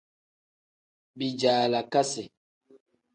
Bijaalakasi. 1.17 2.23